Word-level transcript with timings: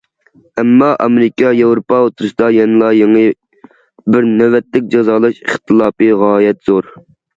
ئەمما 0.59 0.87
ئامېرىكا 1.03 1.51
ياۋروپا 1.57 1.99
ئوتتۇرىسىدا 2.05 2.47
يەنىلا 2.57 2.89
يېڭى 3.01 3.23
بىر 4.15 4.31
نۆۋەتلىك 4.41 4.89
جازالاش 4.95 5.41
ئىختىلاپى 5.47 6.09
غايەت 6.23 6.65
زور. 6.71 6.91